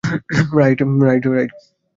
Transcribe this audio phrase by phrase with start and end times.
[0.57, 1.51] Right,- right.